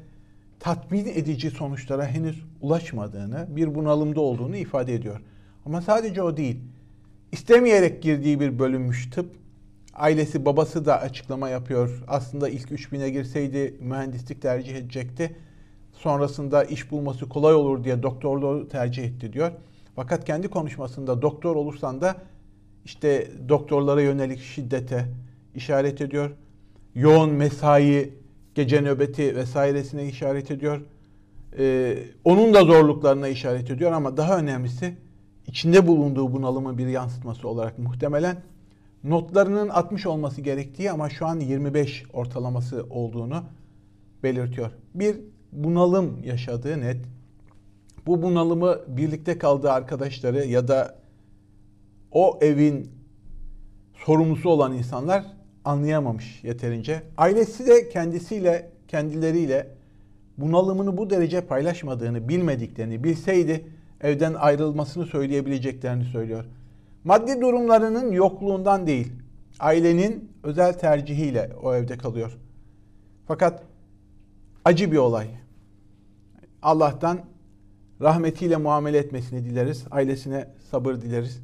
tatmin 0.60 1.06
edici 1.06 1.52
sonuçlara 1.52 2.08
henüz 2.08 2.44
ulaşmadığını, 2.62 3.48
bir 3.50 3.76
bunalımda 3.76 4.22
olduğunu 4.22 4.56
ifade 4.56 4.94
ediyor. 4.94 5.22
Ama 5.66 5.82
sadece 5.82 6.22
o 6.22 6.38
değil. 6.38 6.60
İstemeyerek 7.32 8.04
girdiği 8.04 8.40
bir 8.40 8.60
bölünmüş 8.60 9.10
tıp. 9.10 9.36
Ailesi, 9.94 10.46
babası 10.46 10.86
da 10.86 11.02
açıklama 11.02 11.50
yapıyor. 11.50 12.04
Aslında 12.08 12.50
ilk 12.50 12.72
3000'e 12.72 13.10
girseydi 13.10 13.78
mühendislik 13.80 14.42
tercih 14.42 14.76
edecekti. 14.76 15.36
Sonrasında 15.94 16.64
iş 16.64 16.92
bulması 16.92 17.30
kolay 17.30 17.54
olur 17.54 17.84
diye 17.84 18.04
doktorluğu 18.04 18.68
tercih 18.68 19.04
etti 19.04 19.34
diyor. 19.34 19.52
Fakat 19.96 20.26
kendi 20.26 20.48
konuşmasında 20.48 21.22
doktor 21.22 21.56
olursan 21.56 22.02
da 22.02 22.16
işte 22.86 23.32
doktorlara 23.50 24.02
yönelik 24.02 24.40
şiddete 24.40 25.06
işaret 25.56 26.02
ediyor. 26.02 26.32
Yoğun 26.96 27.30
mesai 27.30 28.14
gece 28.58 28.82
nöbeti 28.82 29.36
vesairesine 29.36 30.08
işaret 30.08 30.52
ediyor. 30.52 30.82
Ee, 31.58 31.98
onun 32.24 32.54
da 32.54 32.64
zorluklarına 32.64 33.28
işaret 33.28 33.72
ediyor 33.72 33.92
ama 33.92 34.18
daha 34.18 34.38
önemlisi 34.38 34.98
içinde 35.48 35.88
bulunduğu 35.88 36.34
bunalımı 36.34 36.78
bir 36.78 36.88
yansıtması 36.88 37.48
olarak 37.48 37.80
muhtemelen 37.80 38.38
notlarının 39.04 39.70
60 39.70 40.06
olması 40.06 40.42
gerektiği 40.42 40.92
ama 40.92 41.10
şu 41.10 41.26
an 41.26 41.40
25 41.40 42.04
ortalaması 42.14 42.86
olduğunu 42.90 43.44
belirtiyor. 44.24 44.72
Bir 44.96 45.18
bunalım 45.52 46.24
yaşadığı 46.24 46.82
net. 46.82 47.06
Bu 48.06 48.22
bunalımı 48.22 48.78
birlikte 48.88 49.38
kaldığı 49.38 49.72
arkadaşları 49.72 50.46
ya 50.46 50.68
da 50.68 50.96
o 52.12 52.40
evin 52.42 52.92
sorumlusu 54.06 54.50
olan 54.50 54.74
insanlar 54.74 55.26
anlayamamış 55.67 56.43
yeterince. 56.43 57.03
Ailesi 57.17 57.67
de 57.67 57.89
kendisiyle, 57.89 58.69
kendileriyle 58.88 59.67
bunalımını 60.38 60.97
bu 60.97 61.09
derece 61.09 61.41
paylaşmadığını, 61.41 62.29
bilmediklerini 62.29 63.03
bilseydi 63.03 63.65
evden 64.01 64.33
ayrılmasını 64.33 65.05
söyleyebileceklerini 65.05 66.05
söylüyor. 66.05 66.45
Maddi 67.03 67.41
durumlarının 67.41 68.12
yokluğundan 68.12 68.88
değil, 68.88 69.12
ailenin 69.59 70.31
özel 70.43 70.74
tercihiyle 70.74 71.51
o 71.63 71.75
evde 71.75 71.97
kalıyor. 71.97 72.38
Fakat 73.27 73.63
acı 74.65 74.91
bir 74.91 74.97
olay. 74.97 75.27
Allah'tan 76.62 77.19
rahmetiyle 78.01 78.57
muamele 78.57 78.97
etmesini 78.97 79.45
dileriz. 79.45 79.86
Ailesine 79.91 80.47
sabır 80.71 80.95
dileriz. 80.95 81.41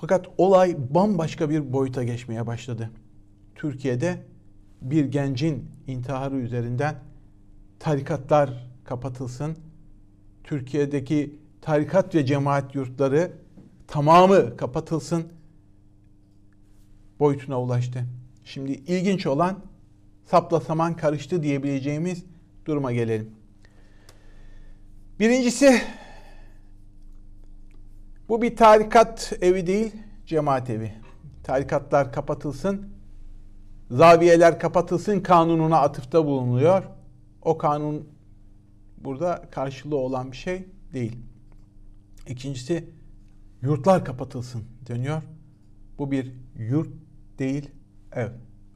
Fakat 0.00 0.26
olay 0.38 0.76
bambaşka 0.94 1.50
bir 1.50 1.72
boyuta 1.72 2.04
geçmeye 2.04 2.46
başladı. 2.46 2.90
Türkiye'de 3.54 4.18
bir 4.82 5.04
gencin 5.04 5.70
intiharı 5.86 6.36
üzerinden 6.36 6.94
tarikatlar 7.78 8.68
kapatılsın. 8.84 9.56
Türkiye'deki 10.44 11.38
tarikat 11.60 12.14
ve 12.14 12.26
cemaat 12.26 12.74
yurtları 12.74 13.32
tamamı 13.86 14.56
kapatılsın 14.56 15.24
boyutuna 17.18 17.60
ulaştı. 17.60 18.04
Şimdi 18.44 18.72
ilginç 18.72 19.26
olan 19.26 19.58
sapla 20.24 20.60
saman 20.60 20.96
karıştı 20.96 21.42
diyebileceğimiz 21.42 22.24
duruma 22.66 22.92
gelelim. 22.92 23.30
Birincisi 25.18 25.82
bu 28.30 28.42
bir 28.42 28.56
tarikat 28.56 29.32
evi 29.40 29.66
değil, 29.66 29.92
cemaat 30.26 30.70
evi. 30.70 30.92
Tarikatlar 31.42 32.12
kapatılsın, 32.12 32.88
zaviyeler 33.90 34.58
kapatılsın 34.58 35.20
kanununa 35.20 35.78
atıfta 35.78 36.26
bulunuyor. 36.26 36.82
O 37.42 37.58
kanun 37.58 38.08
burada 38.98 39.42
karşılığı 39.50 39.96
olan 39.96 40.32
bir 40.32 40.36
şey 40.36 40.64
değil. 40.92 41.16
İkincisi 42.28 42.84
yurtlar 43.62 44.04
kapatılsın 44.04 44.62
deniyor. 44.88 45.22
Bu 45.98 46.10
bir 46.10 46.32
yurt 46.58 46.88
değil, 47.38 47.70
ev, 48.12 48.28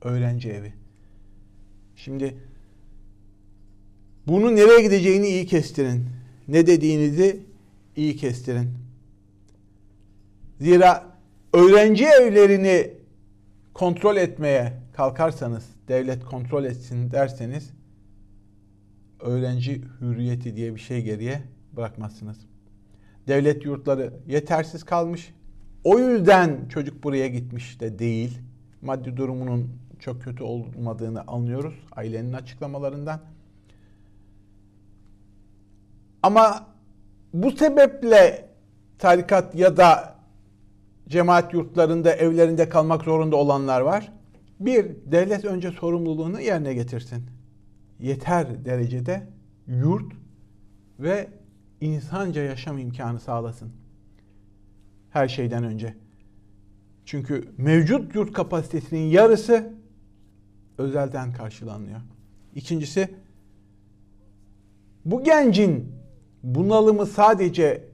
öğrenci 0.02 0.50
evi. 0.50 0.73
Şimdi 1.96 2.38
bunu 4.26 4.56
nereye 4.56 4.82
gideceğini 4.82 5.26
iyi 5.26 5.46
kestirin. 5.46 6.06
Ne 6.49 6.66
dediğinizi 6.66 7.40
iyi 7.96 8.16
kestirin. 8.16 8.83
Zira 10.61 11.04
öğrenci 11.52 12.04
evlerini 12.04 12.94
kontrol 13.75 14.16
etmeye 14.16 14.73
kalkarsanız, 14.92 15.64
devlet 15.88 16.25
kontrol 16.25 16.64
etsin 16.64 17.11
derseniz 17.11 17.70
öğrenci 19.20 19.82
hürriyeti 20.00 20.56
diye 20.56 20.75
bir 20.75 20.80
şey 20.80 21.02
geriye 21.02 21.42
bırakmazsınız. 21.76 22.37
Devlet 23.28 23.64
yurtları 23.64 24.12
yetersiz 24.26 24.84
kalmış. 24.84 25.34
O 25.84 25.99
yüzden 25.99 26.68
çocuk 26.68 27.04
buraya 27.04 27.28
gitmiş 27.28 27.80
de 27.80 27.99
değil. 27.99 28.38
Maddi 28.82 29.17
durumunun 29.17 29.71
çok 29.99 30.23
kötü 30.23 30.43
olmadığını 30.43 31.23
anlıyoruz 31.26 31.75
ailenin 31.93 32.32
açıklamalarından. 32.32 33.21
Ama 36.23 36.67
bu 37.32 37.50
sebeple 37.50 38.49
tarikat 38.99 39.54
ya 39.54 39.76
da 39.76 40.13
cemaat 41.08 41.54
yurtlarında 41.54 42.12
evlerinde 42.12 42.69
kalmak 42.69 43.04
zorunda 43.04 43.36
olanlar 43.36 43.80
var. 43.80 44.12
Bir, 44.60 44.86
devlet 45.06 45.45
önce 45.45 45.71
sorumluluğunu 45.71 46.40
yerine 46.40 46.75
getirsin. 46.75 47.25
Yeter 48.00 48.64
derecede 48.64 49.26
yurt 49.67 50.12
ve 50.99 51.28
insanca 51.80 52.43
yaşam 52.43 52.78
imkanı 52.78 53.21
sağlasın. 53.21 53.73
Her 55.10 55.28
şeyden 55.28 55.64
önce. 55.64 55.95
Çünkü 57.04 57.49
mevcut 57.58 58.14
yurt 58.14 58.32
kapasitesinin 58.32 59.10
yarısı 59.10 59.75
özelden 60.78 61.32
karşılanıyor. 61.32 62.00
İkincisi 62.54 63.14
bu 65.04 65.25
gencin 65.25 65.93
bunalımı 66.43 67.06
sadece 67.06 67.84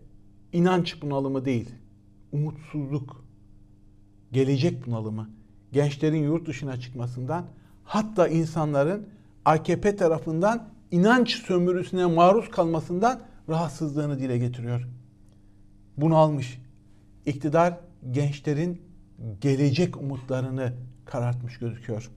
inanç 0.52 1.02
bunalımı 1.02 1.44
değil. 1.44 1.70
Umutsuzluk, 2.32 3.24
gelecek 4.32 4.86
bunalımı, 4.86 5.30
gençlerin 5.72 6.22
yurt 6.22 6.46
dışına 6.46 6.80
çıkmasından 6.80 7.46
hatta 7.84 8.28
insanların 8.28 9.08
AKP 9.44 9.96
tarafından 9.96 10.68
inanç 10.90 11.34
sömürüsüne 11.34 12.06
maruz 12.06 12.50
kalmasından 12.50 13.20
rahatsızlığını 13.48 14.18
dile 14.18 14.38
getiriyor. 14.38 14.88
Bunu 15.96 16.16
almış. 16.16 16.60
İktidar 17.26 17.74
gençlerin 18.10 18.82
gelecek 19.40 19.96
umutlarını 19.96 20.72
karartmış 21.04 21.58
gözüküyor. 21.58 22.10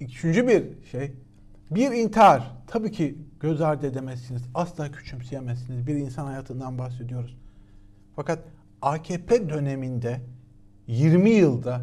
Üçüncü 0.00 0.48
bir 0.48 0.64
şey, 0.90 1.12
bir 1.70 1.90
intihar. 1.90 2.52
Tabii 2.66 2.92
ki 2.92 3.18
göz 3.40 3.60
ardı 3.60 3.86
edemezsiniz, 3.86 4.42
asla 4.54 4.92
küçümseyemezsiniz. 4.92 5.86
Bir 5.86 5.94
insan 5.94 6.26
hayatından 6.26 6.78
bahsediyoruz. 6.78 7.36
Fakat 8.18 8.44
AKP 8.82 9.48
döneminde 9.48 10.20
20 10.86 11.30
yılda 11.30 11.82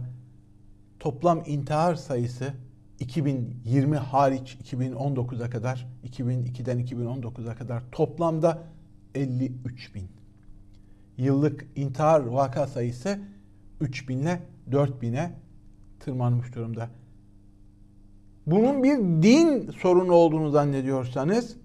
toplam 0.99 1.43
intihar 1.45 1.95
sayısı 1.95 2.53
2020 2.99 3.97
hariç 3.97 4.57
2019'a 4.63 5.49
kadar, 5.49 5.87
2002'den 6.05 6.79
2019'a 6.79 7.55
kadar 7.55 7.83
toplamda 7.91 8.63
53 9.15 9.95
bin. 9.95 10.07
Yıllık 11.17 11.67
intihar 11.75 12.19
vaka 12.19 12.67
sayısı 12.67 13.19
3 13.81 14.09
binle 14.09 14.41
4 14.71 15.01
bine 15.01 15.33
tırmanmış 15.99 16.55
durumda. 16.55 16.89
Bunun 18.47 18.83
bir 18.83 18.97
din 18.97 19.71
sorunu 19.71 20.13
olduğunu 20.13 20.49
zannediyorsanız 20.49 21.57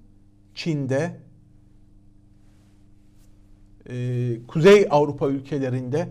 Çin'de, 0.54 1.20
e, 3.90 4.46
Kuzey 4.46 4.86
Avrupa 4.90 5.28
ülkelerinde, 5.28 6.08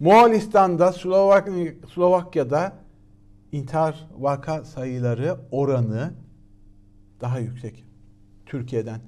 Moğolistan'da, 0.00 0.92
Slovak 0.92 1.48
Slovakya'da 1.94 2.72
intihar 3.52 4.08
vaka 4.18 4.64
sayıları 4.64 5.36
oranı 5.50 6.12
daha 7.20 7.38
yüksek 7.38 7.84
Türkiye'den. 8.46 9.00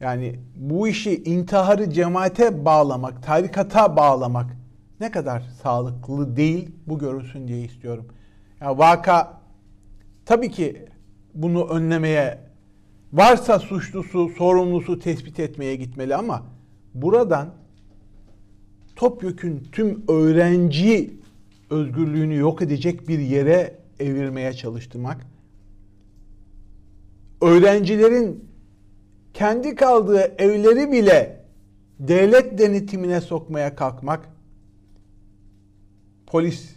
Yani 0.00 0.40
bu 0.56 0.88
işi 0.88 1.22
intiharı 1.22 1.90
cemaate 1.90 2.64
bağlamak, 2.64 3.22
tarikata 3.22 3.96
bağlamak 3.96 4.56
ne 5.00 5.10
kadar 5.10 5.40
sağlıklı 5.62 6.36
değil 6.36 6.70
bu 6.86 6.98
görülsün 6.98 7.48
diye 7.48 7.60
istiyorum. 7.60 8.06
Ya 8.60 8.78
vaka 8.78 9.40
tabii 10.26 10.50
ki 10.50 10.86
bunu 11.34 11.68
önlemeye 11.68 12.47
varsa 13.12 13.58
suçlusu, 13.58 14.28
sorumlusu 14.28 14.98
tespit 14.98 15.40
etmeye 15.40 15.76
gitmeli 15.76 16.16
ama 16.16 16.46
buradan 16.94 17.54
topyekün 18.96 19.68
tüm 19.72 20.04
öğrenci 20.08 21.14
özgürlüğünü 21.70 22.36
yok 22.36 22.62
edecek 22.62 23.08
bir 23.08 23.18
yere 23.18 23.78
evirmeye 24.00 24.52
çalıştırmak, 24.52 25.26
öğrencilerin 27.40 28.48
kendi 29.34 29.74
kaldığı 29.74 30.34
evleri 30.38 30.92
bile 30.92 31.44
devlet 31.98 32.58
denetimine 32.58 33.20
sokmaya 33.20 33.74
kalkmak, 33.74 34.28
polis 36.26 36.74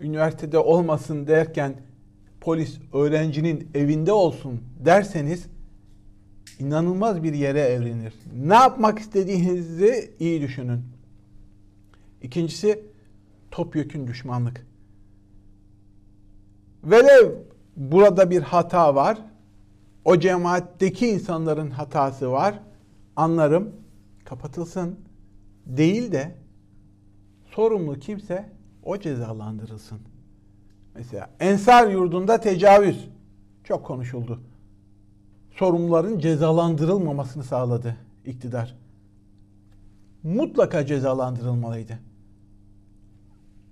üniversitede 0.00 0.58
olmasın 0.58 1.26
derken 1.26 1.74
polis 2.44 2.78
öğrencinin 2.92 3.70
evinde 3.74 4.12
olsun 4.12 4.60
derseniz 4.84 5.46
inanılmaz 6.58 7.22
bir 7.22 7.34
yere 7.34 7.60
evlenir. 7.60 8.14
Ne 8.36 8.54
yapmak 8.54 8.98
istediğinizi 8.98 10.14
iyi 10.20 10.40
düşünün. 10.40 10.84
İkincisi 12.22 12.82
topyekün 13.50 14.06
düşmanlık. 14.06 14.66
Velev 16.84 17.30
burada 17.76 18.30
bir 18.30 18.42
hata 18.42 18.94
var. 18.94 19.18
O 20.04 20.18
cemaatteki 20.18 21.08
insanların 21.08 21.70
hatası 21.70 22.30
var. 22.30 22.60
Anlarım. 23.16 23.72
Kapatılsın. 24.24 25.00
Değil 25.66 26.12
de 26.12 26.34
sorumlu 27.50 27.98
kimse 27.98 28.48
o 28.82 28.98
cezalandırılsın. 28.98 30.13
Mesela 30.94 31.30
Ensar 31.40 31.88
yurdunda 31.88 32.40
tecavüz 32.40 33.08
çok 33.64 33.86
konuşuldu. 33.86 34.40
Sorumluların 35.50 36.18
cezalandırılmamasını 36.18 37.44
sağladı 37.44 37.96
iktidar. 38.24 38.76
Mutlaka 40.22 40.86
cezalandırılmalıydı. 40.86 41.98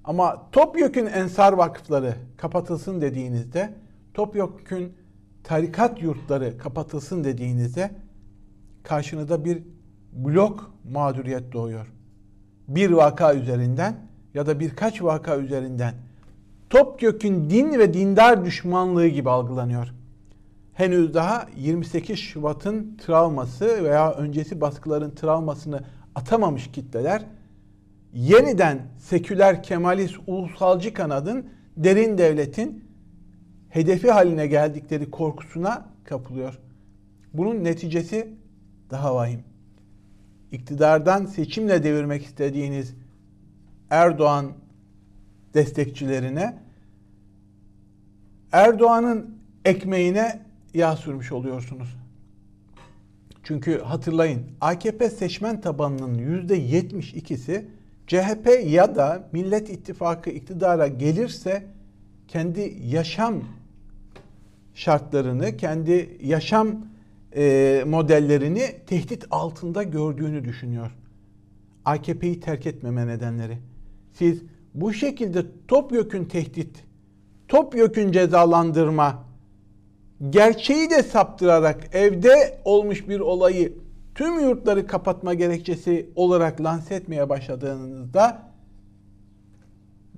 Ama 0.04 0.50
Topyekün 0.52 1.06
Ensar 1.06 1.52
Vakıfları 1.52 2.14
kapatılsın 2.37 3.00
dediğinizde, 3.00 3.74
Topyekün 4.14 4.92
tarikat 5.44 6.02
yurtları 6.02 6.58
kapatılsın 6.58 7.24
dediğinizde 7.24 7.90
karşınıza 8.82 9.44
bir 9.44 9.62
blok 10.12 10.74
mağduriyet 10.92 11.52
doğuyor. 11.52 11.92
Bir 12.68 12.90
vaka 12.90 13.35
üzerinden 13.35 13.96
ya 14.35 14.46
da 14.46 14.61
birkaç 14.61 15.02
vaka 15.02 15.37
üzerinden 15.37 15.94
topyekün 16.72 17.50
din 17.50 17.78
ve 17.78 17.94
dindar 17.94 18.44
düşmanlığı 18.44 19.06
gibi 19.06 19.30
algılanıyor. 19.30 19.94
Henüz 20.72 21.14
daha 21.14 21.46
28 21.56 22.18
Şubat'ın 22.18 22.96
travması 22.96 23.85
veya 23.85 24.12
öncesi 24.12 24.61
baskıların 24.61 25.11
travmasını 25.11 25.85
atamamış 26.14 26.70
kitleler 26.72 27.24
yeniden 28.14 28.80
seküler 28.98 29.62
kemalist 29.62 30.16
ulusalcı 30.26 30.94
kanadın 30.94 31.46
derin 31.76 32.18
devletin 32.18 32.85
hedefi 33.68 34.11
haline 34.11 34.46
geldikleri 34.46 35.11
korkusuna 35.11 35.87
kapılıyor. 36.04 36.58
Bunun 37.35 37.64
neticesi 37.64 38.28
daha 38.90 39.14
vahim. 39.14 39.44
İktidardan 40.52 41.26
seçimle 41.26 41.82
devirmek 41.82 42.24
istediğiniz 42.24 42.94
Erdoğan 43.90 44.62
destekçilerine 45.54 46.58
Erdoğan'ın 48.52 49.38
ekmeğine 49.64 50.40
yağ 50.74 50.96
sürmüş 50.96 51.32
oluyorsunuz. 51.32 51.96
Çünkü 53.42 53.78
hatırlayın 53.78 54.42
AKP 54.60 55.10
seçmen 55.10 55.60
tabanının 55.60 56.14
yüzde 56.14 56.60
72'si 56.60 57.64
CHP 58.06 58.70
ya 58.70 58.96
da 58.96 59.28
Millet 59.32 59.70
İttifakı 59.70 60.30
iktidara 60.30 60.86
gelirse 60.86 61.66
kendi 62.28 62.76
yaşam 62.84 63.34
şartlarını, 64.74 65.56
kendi 65.56 66.18
yaşam 66.22 66.86
e, 67.36 67.84
modellerini 67.86 68.74
tehdit 68.86 69.24
altında 69.30 69.82
gördüğünü 69.82 70.44
düşünüyor. 70.44 70.90
AKP'yi 71.84 72.40
terk 72.40 72.66
etmeme 72.66 73.06
nedenleri. 73.06 73.58
Siz 74.12 74.42
bu 74.74 74.92
şekilde 74.92 75.44
topyekün 75.68 76.24
tehdit, 76.24 76.85
topyekün 77.48 78.12
cezalandırma, 78.12 79.24
gerçeği 80.30 80.90
de 80.90 81.02
saptırarak 81.02 81.94
evde 81.94 82.58
olmuş 82.64 83.08
bir 83.08 83.20
olayı 83.20 83.72
tüm 84.14 84.40
yurtları 84.40 84.87
kapatma 84.87 85.35
gerekçesi 85.35 86.11
olarak 86.16 86.61
lanse 86.61 86.94
etmeye 86.94 87.28
başladığınızda 87.28 88.42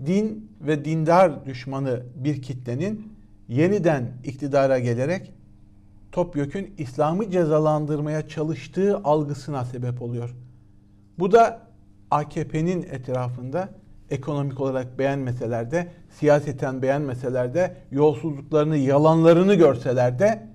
din 0.07 0.51
ve 0.61 0.85
dindar 0.85 1.47
düşmanı 1.47 2.03
bir 2.15 2.43
kitlenin 2.43 3.13
yeniden 3.49 4.13
iktidara 4.25 4.79
gelerek 4.79 5.33
topyekün 6.13 6.75
İslam'ı 6.79 7.31
cezalandırmaya 7.31 8.29
çalıştığı 8.29 8.99
algısına 8.99 9.65
sebep 9.65 10.03
oluyor. 10.03 10.35
Bu 11.19 11.33
da 11.33 11.61
AKP'nin 12.11 12.83
etrafında 12.83 13.69
ekonomik 14.15 14.61
olarak 14.61 14.99
beğenmeseler 14.99 15.71
de, 15.71 15.89
siyaseten 16.11 16.83
beğenmeseler 16.83 17.55
de, 17.55 17.77
yolsuzluklarını, 17.91 18.77
yalanlarını 18.77 19.55
görseler 19.55 20.19
de 20.19 20.47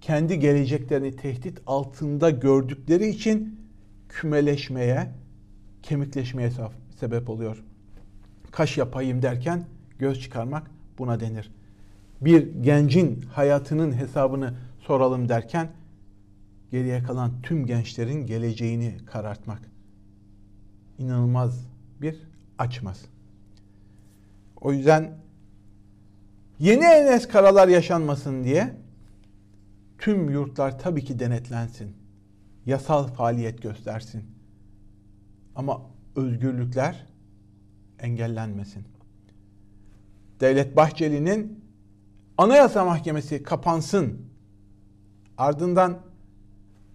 kendi 0.00 0.38
geleceklerini 0.38 1.16
tehdit 1.16 1.60
altında 1.66 2.30
gördükleri 2.30 3.08
için 3.08 3.60
kümeleşmeye, 4.08 5.08
kemikleşmeye 5.82 6.50
sebep 7.00 7.30
oluyor. 7.30 7.64
Kaş 8.50 8.78
yapayım 8.78 9.22
derken 9.22 9.64
göz 9.98 10.20
çıkarmak 10.20 10.70
buna 10.98 11.20
denir. 11.20 11.52
Bir 12.20 12.62
gencin 12.62 13.22
hayatının 13.32 13.92
hesabını 13.92 14.54
soralım 14.80 15.28
derken 15.28 15.68
geriye 16.70 17.02
kalan 17.02 17.30
tüm 17.42 17.66
gençlerin 17.66 18.26
geleceğini 18.26 18.96
karartmak 19.06 19.72
inanılmaz 20.98 21.66
bir 22.00 22.31
açmaz. 22.62 23.04
O 24.60 24.72
yüzden 24.72 25.18
yeni 26.58 26.84
Enes 26.84 27.28
Karalar 27.28 27.68
yaşanmasın 27.68 28.44
diye 28.44 28.76
tüm 29.98 30.30
yurtlar 30.30 30.78
tabii 30.78 31.04
ki 31.04 31.18
denetlensin. 31.18 31.96
Yasal 32.66 33.06
faaliyet 33.06 33.62
göstersin. 33.62 34.24
Ama 35.56 35.82
özgürlükler 36.16 37.06
engellenmesin. 37.98 38.84
Devlet 40.40 40.76
Bahçeli'nin 40.76 41.64
Anayasa 42.38 42.84
Mahkemesi 42.84 43.42
kapansın. 43.42 44.20
Ardından 45.38 45.98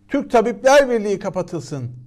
Türk 0.08 0.32
Tabipler 0.32 0.89
Birliği 0.89 1.19
kapatılsın. 1.19 2.07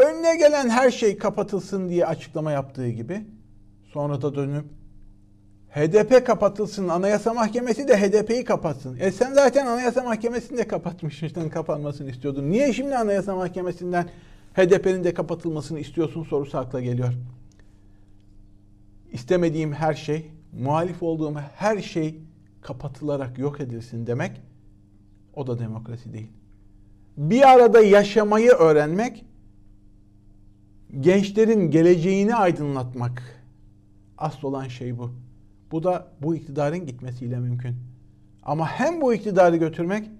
Önüne 0.00 0.36
gelen 0.36 0.68
her 0.68 0.90
şey 0.90 1.18
kapatılsın 1.18 1.88
diye 1.88 2.06
açıklama 2.06 2.52
yaptığı 2.52 2.88
gibi 2.88 3.26
sonra 3.92 4.22
da 4.22 4.34
dönüp 4.34 4.64
HDP 5.70 6.26
kapatılsın, 6.26 6.88
Anayasa 6.88 7.34
Mahkemesi 7.34 7.88
de 7.88 7.96
HDP'yi 7.96 8.44
kapatsın. 8.44 8.96
E 9.00 9.10
sen 9.10 9.34
zaten 9.34 9.66
Anayasa 9.66 10.02
Mahkemesi'ni 10.02 10.58
de 10.58 10.68
kapatmıştın, 10.68 11.48
kapanmasını 11.54 12.10
istiyordun. 12.10 12.50
Niye 12.50 12.72
şimdi 12.72 12.96
Anayasa 12.96 13.36
Mahkemesi'nden 13.36 14.08
HDP'nin 14.54 15.04
de 15.04 15.14
kapatılmasını 15.14 15.80
istiyorsun 15.80 16.24
sorusu 16.24 16.58
akla 16.58 16.80
geliyor. 16.80 17.14
İstemediğim 19.12 19.72
her 19.72 19.94
şey, 19.94 20.30
muhalif 20.52 21.02
olduğum 21.02 21.34
her 21.56 21.82
şey 21.82 22.20
kapatılarak 22.62 23.38
yok 23.38 23.60
edilsin 23.60 24.06
demek 24.06 24.32
o 25.34 25.46
da 25.46 25.58
demokrasi 25.58 26.12
değil. 26.12 26.30
Bir 27.16 27.50
arada 27.50 27.80
yaşamayı 27.80 28.50
öğrenmek, 28.50 29.24
gençlerin 31.00 31.70
geleceğini 31.70 32.34
aydınlatmak 32.34 33.22
asıl 34.18 34.48
olan 34.48 34.68
şey 34.68 34.98
bu. 34.98 35.10
Bu 35.72 35.82
da 35.82 36.08
bu 36.22 36.36
iktidarın 36.36 36.86
gitmesiyle 36.86 37.38
mümkün. 37.38 37.76
Ama 38.42 38.66
hem 38.66 39.00
bu 39.00 39.14
iktidarı 39.14 39.56
götürmek 39.56 40.10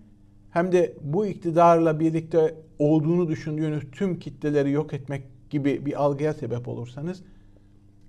hem 0.50 0.72
de 0.72 0.94
bu 1.02 1.26
iktidarla 1.26 2.00
birlikte 2.00 2.54
olduğunu 2.78 3.28
düşündüğünüz 3.28 3.90
tüm 3.92 4.18
kitleleri 4.18 4.70
yok 4.70 4.94
etmek 4.94 5.22
gibi 5.50 5.86
bir 5.86 6.02
algıya 6.02 6.34
sebep 6.34 6.68
olursanız 6.68 7.22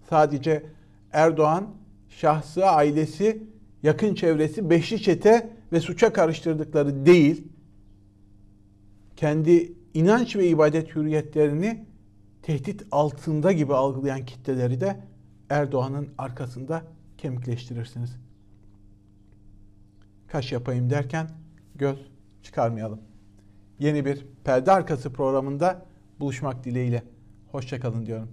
sadece 0.10 0.64
Erdoğan, 1.12 1.68
şahsı, 2.10 2.66
ailesi, 2.66 3.44
yakın 3.84 4.16
çevresi, 4.16 4.70
beşli 4.70 5.02
çete 5.02 5.50
ve 5.72 5.80
suça 5.80 6.14
karıştırdıkları 6.14 7.06
değil, 7.06 7.44
kendi 9.16 9.74
inanç 9.94 10.36
ve 10.36 10.48
ibadet 10.48 10.96
hürriyetlerini 10.96 11.86
tehdit 12.42 12.84
altında 12.92 13.52
gibi 13.52 13.74
algılayan 13.74 14.26
kitleleri 14.26 14.82
de 14.82 15.00
Erdoğan'ın 15.50 16.10
arkasında 16.18 16.84
kemikleştirirsiniz. 17.18 18.18
Kaş 20.28 20.52
yapayım 20.52 20.90
derken 20.90 21.30
göz 21.76 21.98
çıkarmayalım. 22.44 23.02
Yeni 23.80 24.06
bir 24.06 24.26
perde 24.44 24.72
arkası 24.72 25.14
programında 25.14 25.86
buluşmak 26.20 26.64
dileğiyle. 26.64 27.04
Hoşçakalın 27.52 28.06
diyorum. 28.06 28.30